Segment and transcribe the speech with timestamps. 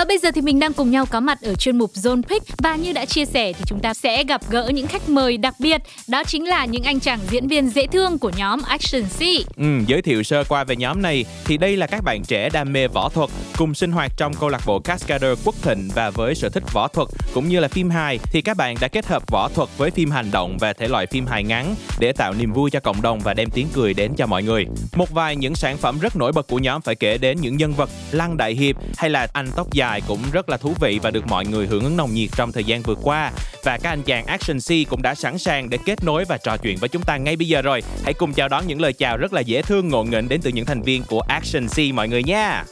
[0.00, 2.46] Và bây giờ thì mình đang cùng nhau có mặt ở chuyên mục Zone Pick
[2.58, 5.54] và như đã chia sẻ thì chúng ta sẽ gặp gỡ những khách mời đặc
[5.58, 9.20] biệt, đó chính là những anh chàng diễn viên dễ thương của nhóm Action C.
[9.56, 12.72] Ừ, giới thiệu sơ qua về nhóm này thì đây là các bạn trẻ đam
[12.72, 16.34] mê võ thuật cùng sinh hoạt trong câu lạc bộ Cascader Quốc Thịnh và với
[16.34, 19.30] sở thích võ thuật cũng như là phim hài thì các bạn đã kết hợp
[19.30, 22.52] võ thuật với phim hành động và thể loại phim hài ngắn để tạo niềm
[22.52, 24.66] vui cho cộng đồng và đem tiếng cười đến cho mọi người.
[24.96, 27.72] Một vài những sản phẩm rất nổi bật của nhóm phải kể đến những nhân
[27.72, 31.10] vật Lăng Đại Hiệp hay là anh tóc dài cũng rất là thú vị và
[31.10, 33.30] được mọi người hưởng ứng nồng nhiệt trong thời gian vừa qua.
[33.64, 36.56] Và các anh chàng Action C cũng đã sẵn sàng để kết nối và trò
[36.56, 37.82] chuyện với chúng ta ngay bây giờ rồi.
[38.04, 40.50] Hãy cùng chào đón những lời chào rất là dễ thương, ngộ nghĩnh đến từ
[40.50, 42.64] những thành viên của Action C mọi người nha.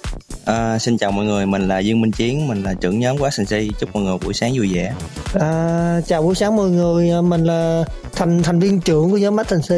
[0.49, 3.31] À, xin chào mọi người, mình là Dương Minh Chiến, mình là trưởng nhóm của
[3.31, 3.79] C.
[3.79, 4.93] Chúc mọi người buổi sáng vui vẻ.
[5.41, 9.73] À, chào buổi sáng mọi người, mình là thành thành viên trưởng của nhóm C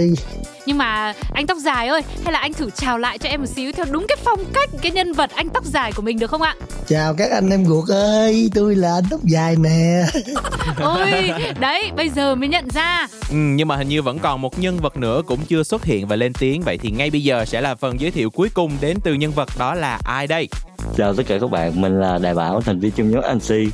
[0.67, 3.47] nhưng mà anh tóc dài ơi hay là anh thử chào lại cho em một
[3.47, 6.31] xíu theo đúng cái phong cách cái nhân vật anh tóc dài của mình được
[6.31, 6.55] không ạ?
[6.89, 10.03] Chào các anh em ruột ơi tôi là anh tóc dài nè.
[10.81, 13.07] Ôi đấy bây giờ mới nhận ra.
[13.31, 16.07] Ừ, nhưng mà hình như vẫn còn một nhân vật nữa cũng chưa xuất hiện
[16.07, 16.63] và lên tiếng.
[16.63, 19.31] Vậy thì ngay bây giờ sẽ là phần giới thiệu cuối cùng đến từ nhân
[19.31, 20.49] vật đó là ai đây
[20.97, 23.67] chào tất cả các bạn mình là đại bảo thành viên trong nhóm anh si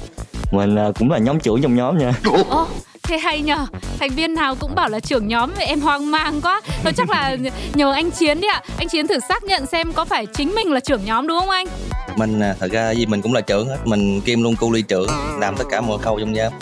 [0.50, 2.12] mình à, cũng là nhóm trưởng trong nhóm nha.
[2.50, 2.66] Ồ,
[3.02, 3.66] thế hay nhờ.
[4.00, 6.60] Thành viên nào cũng bảo là trưởng nhóm em hoang mang quá.
[6.82, 7.36] Thôi chắc là
[7.74, 8.62] nhờ anh chiến đi ạ.
[8.78, 11.50] Anh chiến thử xác nhận xem có phải chính mình là trưởng nhóm đúng không
[11.50, 11.66] anh?
[12.16, 13.76] Mình à, thật ra gì mình cũng là trưởng hết.
[13.84, 16.52] Mình kim luôn cu ly trưởng làm tất cả mọi khâu trong nhóm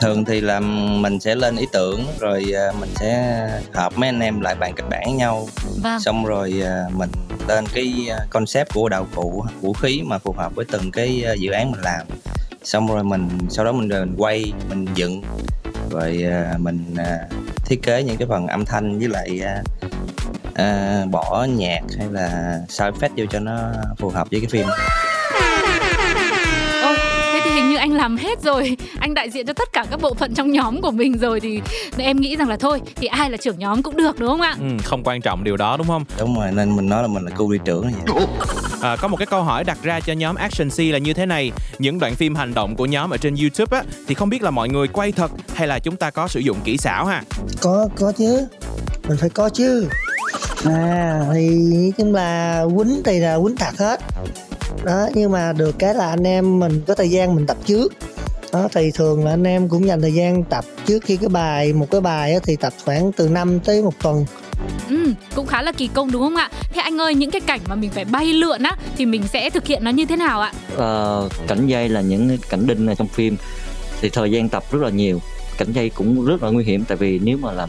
[0.00, 0.60] thường thì là
[1.00, 3.38] mình sẽ lên ý tưởng rồi à, mình sẽ
[3.74, 5.48] hợp mấy anh em lại bàn kịch bản với nhau.
[5.82, 6.00] Vâng.
[6.00, 7.10] xong rồi mình
[7.48, 11.22] lên cái à, concept của đạo cụ vũ khí mà phù hợp với từng cái
[11.26, 12.06] à, dự án mình làm.
[12.62, 15.22] Xong rồi mình sau đó mình, à, mình quay mình dựng.
[15.90, 16.24] Rồi
[16.58, 16.94] mình
[17.64, 19.40] thiết kế những cái phần âm thanh với lại
[20.48, 24.66] uh, bỏ nhạc hay là sao effect vô cho nó phù hợp với cái phim
[27.96, 28.76] làm hết rồi.
[29.00, 31.60] Anh đại diện cho tất cả các bộ phận trong nhóm của mình rồi thì
[31.98, 34.56] em nghĩ rằng là thôi thì ai là trưởng nhóm cũng được đúng không ạ?
[34.60, 36.04] Ừ, không quan trọng điều đó đúng không?
[36.18, 38.26] Đúng rồi nên mình nói là mình là cô đi trưởng vậy.
[38.80, 41.26] À, có một cái câu hỏi đặt ra cho nhóm Action C là như thế
[41.26, 41.52] này.
[41.78, 44.50] Những đoạn phim hành động của nhóm ở trên YouTube á thì không biết là
[44.50, 47.22] mọi người quay thật hay là chúng ta có sử dụng kỹ xảo ha?
[47.60, 48.46] Có có chứ.
[49.08, 49.88] Mình phải có chứ.
[50.64, 54.00] À thì nói chung là quýnh thì là quýnh thật hết
[54.86, 57.92] đó nhưng mà được cái là anh em mình có thời gian mình tập trước
[58.52, 61.72] đó thì thường là anh em cũng dành thời gian tập trước khi cái bài
[61.72, 64.26] một cái bài thì tập khoảng từ 5 tới một tuần
[64.88, 66.50] Ừ, cũng khá là kỳ công đúng không ạ?
[66.72, 69.50] Thế anh ơi, những cái cảnh mà mình phải bay lượn á thì mình sẽ
[69.50, 70.52] thực hiện nó như thế nào ạ?
[70.76, 73.36] Ờ, cảnh dây là những cảnh đinh này trong phim
[74.00, 75.20] thì thời gian tập rất là nhiều.
[75.58, 77.68] Cảnh dây cũng rất là nguy hiểm tại vì nếu mà làm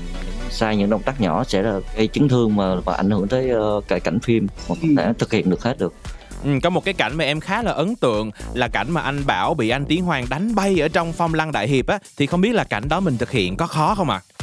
[0.49, 3.51] sai những động tác nhỏ sẽ là gây chấn thương mà và ảnh hưởng tới
[3.55, 5.93] uh, cả cảnh phim mà có thể thực hiện được hết được.
[6.43, 9.25] Ừ, có một cái cảnh mà em khá là ấn tượng là cảnh mà anh
[9.25, 12.25] Bảo bị anh Tiến Hoàng đánh bay ở trong phong lăng đại hiệp á thì
[12.25, 14.21] không biết là cảnh đó mình thực hiện có khó không ạ?
[14.23, 14.37] À?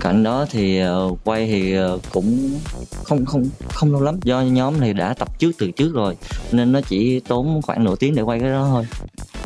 [0.00, 2.58] cảnh đó thì uh, quay thì uh, cũng
[3.04, 6.16] không không không lâu lắm do nhóm thì đã tập trước từ trước rồi
[6.52, 8.86] nên nó chỉ tốn khoảng nửa tiếng để quay cái đó thôi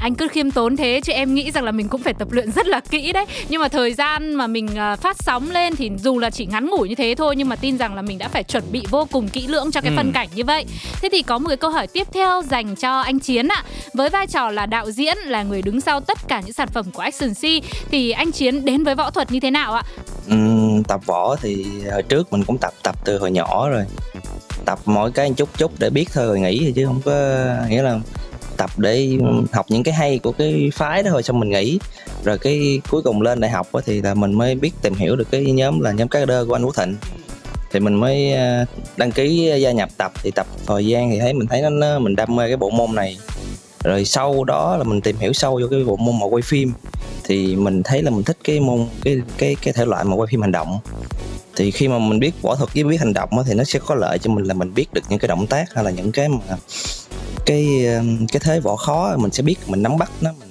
[0.05, 2.53] anh cứ khiêm tốn thế chứ em nghĩ rằng là mình cũng phải tập luyện
[2.53, 3.25] rất là kỹ đấy.
[3.49, 6.71] Nhưng mà thời gian mà mình uh, phát sóng lên thì dù là chỉ ngắn
[6.71, 9.07] ngủi như thế thôi nhưng mà tin rằng là mình đã phải chuẩn bị vô
[9.13, 9.97] cùng kỹ lưỡng cho cái ừ.
[9.97, 10.65] phân cảnh như vậy.
[11.03, 13.65] Thế thì có một cái câu hỏi tiếp theo dành cho anh chiến ạ.
[13.95, 16.87] Với vai trò là đạo diễn là người đứng sau tất cả những sản phẩm
[16.93, 19.83] của Action C thì anh chiến đến với võ thuật như thế nào ạ?
[20.29, 20.37] Ừ,
[20.89, 23.85] tập võ thì hồi trước mình cũng tập tập từ hồi nhỏ rồi.
[24.65, 27.13] Tập mỗi cái chút chút để biết thôi rồi nghỉ chứ không có
[27.69, 27.99] nghĩa là
[28.57, 29.19] tập để
[29.53, 31.79] học những cái hay của cái phái đó thôi xong mình nghỉ.
[32.25, 35.31] Rồi cái cuối cùng lên đại học thì là mình mới biết tìm hiểu được
[35.31, 36.97] cái nhóm là nhóm cá đơ của anh Vũ Thịnh.
[37.73, 38.65] Thì mình mới ờ,
[38.97, 40.13] đăng ký gia nhập tập.
[40.23, 42.71] Thì tập thời gian thì thấy mình thấy nó, nó mình đam mê cái bộ
[42.71, 43.19] môn này.
[43.85, 46.73] Rồi sau đó là mình tìm hiểu sâu vô cái bộ môn mà quay phim.
[47.25, 50.27] Thì mình thấy là mình thích cái môn cái cái cái thể loại mà quay
[50.31, 50.79] phim hành động.
[51.57, 53.95] Thì khi mà mình biết võ thuật với biết hành động thì nó sẽ có
[53.95, 56.29] lợi cho mình là mình biết được những cái động tác hay là những cái
[56.29, 56.57] mà
[57.47, 57.87] cái
[58.33, 60.49] cái thế võ khó mình sẽ biết mình nắm bắt nó mình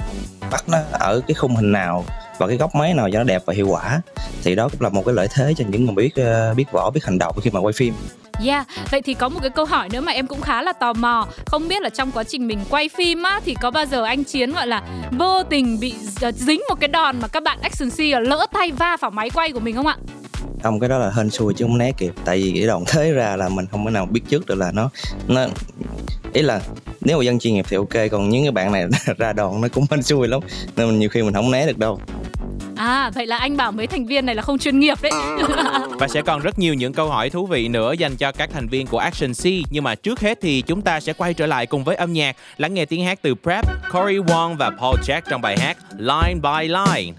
[0.51, 2.05] bắt nó ở cái khung hình nào
[2.37, 4.01] và cái góc máy nào cho nó đẹp và hiệu quả.
[4.43, 6.23] Thì đó cũng là một cái lợi thế cho những người biết
[6.55, 7.93] biết võ biết hành động khi mà quay phim.
[8.45, 10.93] Yeah, vậy thì có một cái câu hỏi nữa mà em cũng khá là tò
[10.93, 11.27] mò.
[11.45, 14.23] Không biết là trong quá trình mình quay phim á Thì có bao giờ anh
[14.23, 15.93] Chiến gọi là vô tình bị
[16.35, 19.51] dính một cái đòn mà các bạn action C lỡ tay va vào máy quay
[19.51, 19.97] của mình không ạ?
[20.63, 22.13] không cái đó là hên xui chứ không né kịp.
[22.25, 24.71] Tại vì cái đòn thế ra là mình không thể nào biết trước được là
[24.71, 24.89] nó
[25.27, 25.47] nó
[26.33, 26.61] ý là
[27.01, 28.85] nếu mà dân chuyên nghiệp thì ok còn những cái bạn này
[29.17, 30.39] ra đòn nó cũng hên xui lắm
[30.75, 31.99] nên mình nhiều khi mình không né được đâu
[32.75, 35.11] À vậy là anh bảo mấy thành viên này là không chuyên nghiệp đấy.
[35.99, 38.67] Và sẽ còn rất nhiều những câu hỏi thú vị nữa dành cho các thành
[38.67, 39.45] viên của Action C.
[39.69, 42.35] Nhưng mà trước hết thì chúng ta sẽ quay trở lại cùng với âm nhạc,
[42.57, 46.39] lắng nghe tiếng hát từ Prep, Corey Wong và Paul Jack trong bài hát Line
[46.43, 47.13] by Line.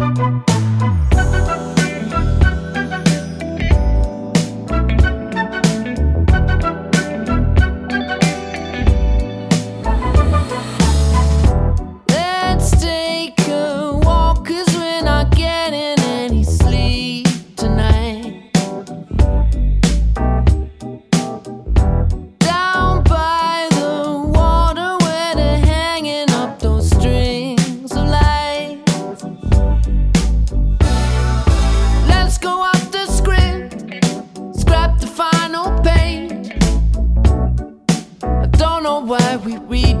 [0.00, 0.49] Let's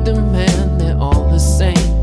[0.04, 1.99] demand, they're all the same.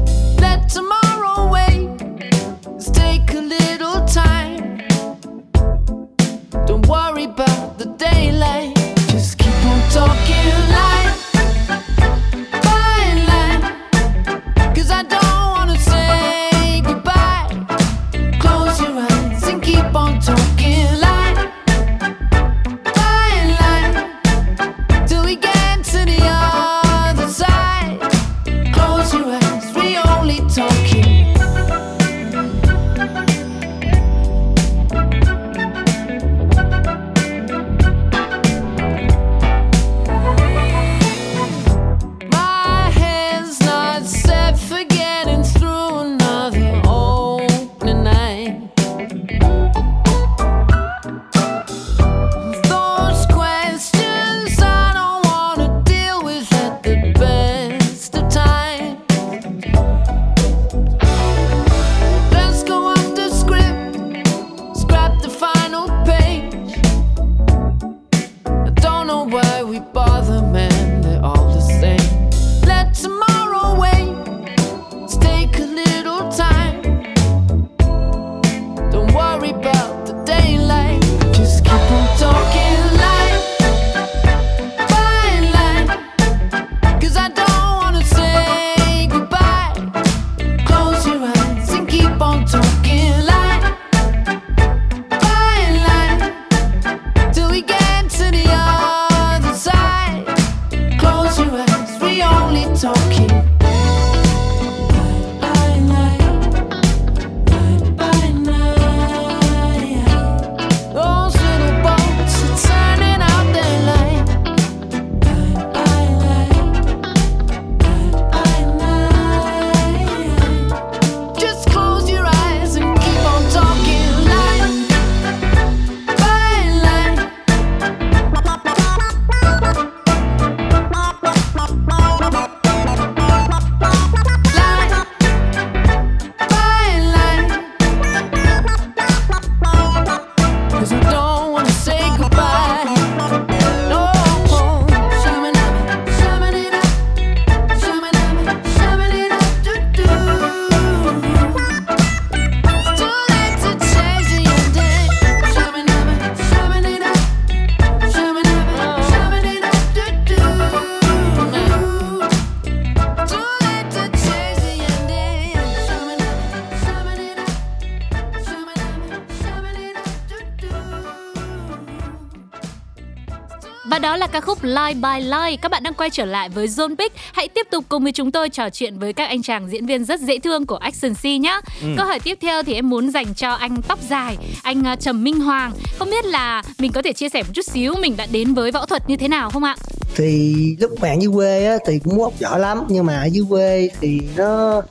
[174.87, 175.57] Lie by Lie.
[175.61, 177.15] Các bạn đang quay trở lại với Zone Pick.
[177.33, 180.05] Hãy tiếp tục cùng với chúng tôi trò chuyện với các anh chàng diễn viên
[180.05, 181.59] rất dễ thương của Action C nhé.
[181.97, 185.23] Câu hỏi tiếp theo thì em muốn dành cho anh tóc dài, anh uh, Trầm
[185.23, 185.71] Minh Hoàng.
[185.99, 188.71] Không biết là mình có thể chia sẻ một chút xíu mình đã đến với
[188.71, 189.75] võ thuật như thế nào không ạ?
[190.15, 193.45] thì lúc bạn dưới quê á, thì cũng muốn võ lắm nhưng mà ở dưới
[193.49, 194.81] quê thì nó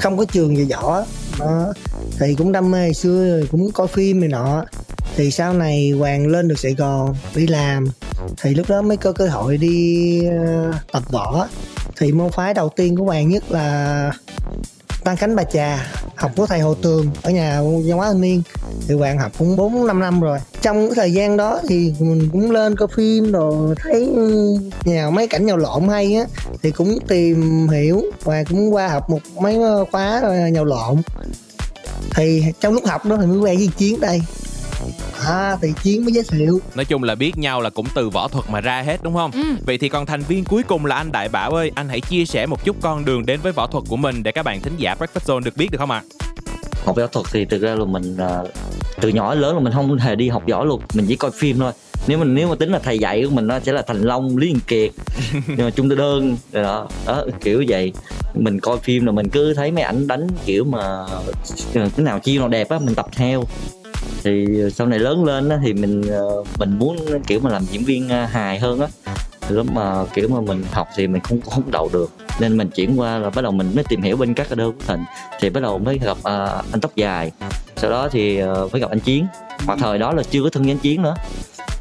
[0.00, 1.02] không có trường về võ
[1.38, 1.72] đó.
[2.18, 4.64] thì cũng đam mê xưa rồi cũng coi phim này nọ
[5.20, 7.84] thì sau này hoàng lên được sài gòn đi làm
[8.42, 11.48] thì lúc đó mới có cơ hội đi uh, tập võ.
[11.96, 14.12] Thì môn phái đầu tiên của hoàng nhất là
[15.04, 18.42] Tăng Khánh Bà Trà học của thầy Hồ Tường ở nhà văn hóa thanh niên.
[18.88, 20.38] Thì Hoàng học cũng 4 5 năm rồi.
[20.62, 24.12] Trong cái thời gian đó thì mình cũng lên coi phim rồi thấy
[24.84, 26.24] nhà mấy cảnh nhào lộn hay á
[26.62, 29.58] thì cũng tìm hiểu và cũng qua học một mấy
[29.92, 30.96] khóa ờ, nhào lộn.
[32.14, 34.20] Thì trong lúc học đó thì mới quen với chiến đây
[35.26, 36.60] à thì chiến mới giới thiệu.
[36.74, 39.30] Nói chung là biết nhau là cũng từ võ thuật mà ra hết đúng không?
[39.30, 39.42] Ừ.
[39.66, 42.24] vậy thì còn thành viên cuối cùng là anh đại bảo ơi anh hãy chia
[42.24, 44.76] sẻ một chút con đường đến với võ thuật của mình để các bạn thính
[44.76, 46.02] giả breakfast zone được biết được không ạ?
[46.84, 48.38] Học võ thuật thì thực ra là mình à,
[49.00, 51.30] từ nhỏ đến lớn là mình không hề đi học võ luôn mình chỉ coi
[51.30, 51.72] phim thôi.
[52.06, 54.36] Nếu mình nếu mà tính là thầy dạy của mình nó sẽ là thành long
[54.36, 54.90] lý hiền kiệt
[55.46, 56.88] nhưng mà trung tư đơn rồi đó.
[57.06, 57.92] Đó kiểu vậy.
[58.34, 61.06] Mình coi phim là mình cứ thấy mấy ảnh đánh kiểu mà
[61.74, 63.44] cái nào chiêu nào đẹp á mình tập theo
[64.22, 67.84] thì sau này lớn lên á thì mình ờ, mình muốn kiểu mà làm diễn
[67.84, 68.86] viên ờ, hài hơn á.
[69.48, 72.10] Lúc mà kiểu mà mình học thì mình không không đậu được.
[72.40, 74.72] Nên mình chuyển qua là bắt đầu mình mới tìm hiểu bên các cái đơn
[74.72, 75.04] của thành
[75.40, 77.30] thì bắt đầu mới gặp ờ, anh tóc dài.
[77.76, 79.26] Sau đó thì ờ, mới gặp anh chiến.
[79.66, 81.14] Mà thời đó là chưa có thân với anh chiến nữa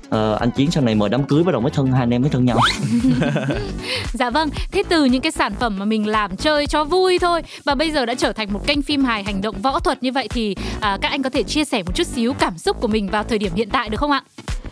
[0.10, 2.22] Ờ, anh chiến sau này mời đám cưới bắt đầu mới thân hai anh em
[2.22, 2.60] mới thân nhau
[4.14, 7.42] Dạ vâng, thế từ những cái sản phẩm mà mình làm chơi cho vui thôi
[7.66, 10.12] và bây giờ đã trở thành một kênh phim hài hành động võ thuật như
[10.12, 12.88] vậy thì à, các anh có thể chia sẻ một chút xíu cảm xúc của
[12.88, 14.22] mình vào thời điểm hiện tại được không ạ?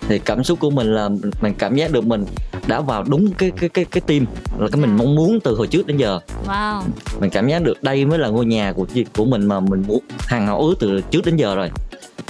[0.10, 1.10] thì cảm xúc của mình là
[1.42, 2.26] mình cảm giác được mình
[2.68, 4.26] đã vào đúng cái cái cái cái tim
[4.58, 6.82] là cái mình mong muốn từ hồi trước đến giờ Wow.
[7.20, 8.86] mình cảm giác được đây mới là ngôi nhà của
[9.18, 11.70] của mình mà mình muốn hàng hảo ước từ trước đến giờ rồi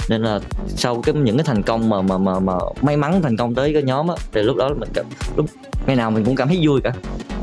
[0.08, 3.36] nên là sau cái những cái thành công mà mà mà mà may mắn thành
[3.36, 5.46] công tới cái nhóm á thì lúc đó mình cảm lúc
[5.86, 6.92] ngày nào mình cũng cảm thấy vui cả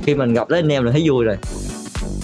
[0.03, 1.37] khi mình gặp tới anh em là thấy vui rồi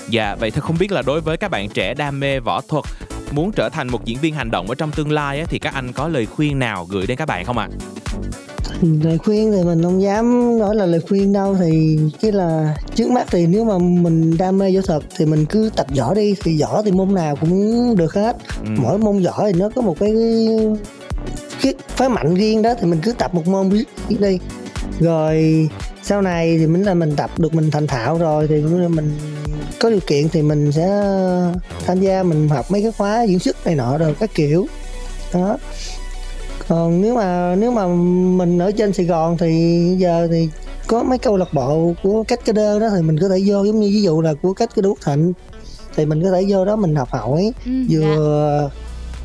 [0.10, 2.86] Dạ, vậy thì không biết là đối với các bạn trẻ đam mê võ thuật
[3.32, 5.74] muốn trở thành một diễn viên hành động ở trong tương lai á, thì các
[5.74, 7.70] anh có lời khuyên nào gửi đến các bạn không ạ?
[8.82, 13.12] Lời khuyên thì mình không dám nói là lời khuyên đâu thì cái là trước
[13.12, 16.36] mắt thì nếu mà mình đam mê võ thuật thì mình cứ tập võ đi
[16.44, 18.38] thì võ thì môn nào cũng được hết.
[18.64, 18.70] Ừ.
[18.78, 20.14] mỗi môn võ thì nó có một cái
[21.62, 23.70] cái phái mạnh riêng đó thì mình cứ tập một môn
[24.10, 24.40] đi.
[25.00, 25.70] Rồi
[26.04, 29.18] sau này thì mình là mình tập được mình thành thạo rồi thì mình
[29.80, 31.04] có điều kiện thì mình sẽ
[31.86, 34.68] tham gia mình học mấy cái khóa diễn xuất này nọ rồi các kiểu.
[35.34, 35.58] Đó
[36.68, 37.88] còn nếu mà nếu mà
[38.38, 40.50] mình ở trên Sài Gòn thì giờ thì
[40.88, 43.64] có mấy câu lạc bộ của cách cái đơ đó thì mình có thể vô
[43.64, 45.34] giống như ví dụ là của cách cái đô thịnh
[45.96, 48.00] thì mình có thể vô đó mình học hỏi Ừ, dạ.
[48.00, 48.70] vừa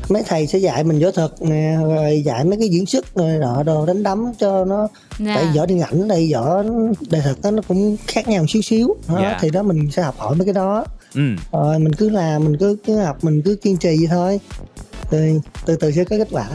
[0.09, 3.37] mấy thầy sẽ dạy mình võ thuật nè rồi dạy mấy cái diễn xuất rồi
[3.37, 4.87] nọ đồ đánh đấm cho nó
[5.19, 5.35] Dạ.
[5.35, 6.63] tại võ điện ảnh đây võ
[7.09, 9.37] đề thực đó, nó cũng khác nhau một xíu xíu đó, Dạ.
[9.41, 11.21] thì đó mình sẽ học hỏi mấy cái đó Ừ.
[11.51, 14.39] rồi mình cứ làm mình cứ cứ học mình cứ kiên trì vậy thôi
[15.11, 15.33] thì
[15.65, 16.47] từ từ sẽ có kết quả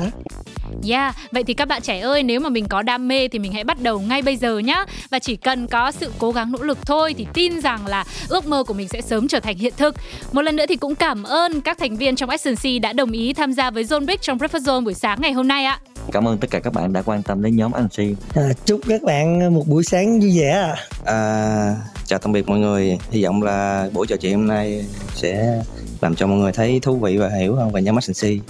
[0.89, 3.53] Yeah, vậy thì các bạn trẻ ơi, nếu mà mình có đam mê thì mình
[3.53, 4.85] hãy bắt đầu ngay bây giờ nhá.
[5.11, 8.47] Và chỉ cần có sự cố gắng nỗ lực thôi thì tin rằng là ước
[8.47, 9.95] mơ của mình sẽ sớm trở thành hiện thực.
[10.33, 13.33] Một lần nữa thì cũng cảm ơn các thành viên trong SNC đã đồng ý
[13.33, 15.81] tham gia với Zone Big trong Breakfast Zone buổi sáng ngày hôm nay ạ.
[16.13, 18.81] cảm ơn tất cả các bạn đã quan tâm đến nhóm anh si à, chúc
[18.89, 20.75] các bạn một buổi sáng vui vẻ.
[21.05, 21.77] À,
[22.07, 25.63] chào tạm biệt mọi người hy vọng là buổi trò chuyện hôm nay sẽ
[26.03, 28.41] làm cho mọi người thấy thú vị và hiểu hơn về nhóm Agency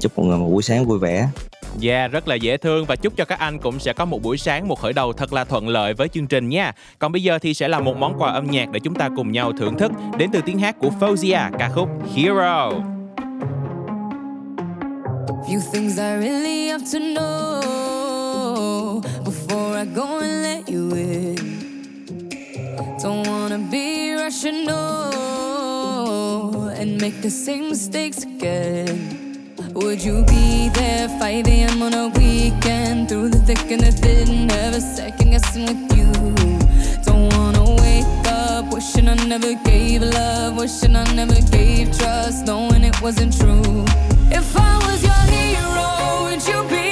[0.00, 1.28] chúc mọi người một buổi sáng vui vẻ
[1.82, 4.38] Yeah, rất là dễ thương và chúc cho các anh cũng sẽ có một buổi
[4.38, 6.72] sáng, một khởi đầu thật là thuận lợi với chương trình nha.
[6.98, 9.32] Còn bây giờ thì sẽ là một món quà âm nhạc để chúng ta cùng
[9.32, 12.70] nhau thưởng thức đến từ tiếng hát của Fozia, ca khúc Hero.
[15.48, 21.36] Few things I really have to know before I go and let you in.
[23.02, 25.27] Don't wanna be rational
[27.00, 29.54] make the same mistakes again.
[29.74, 31.82] Would you be there 5 a.m.
[31.82, 36.10] on a weekend through the thick and the thin, never second guessing with you?
[37.04, 42.82] Don't wanna wake up wishing I never gave love, wishing I never gave trust, knowing
[42.82, 43.84] it wasn't true.
[44.30, 46.87] If I was your hero, would you be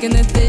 [0.00, 0.39] back in the day.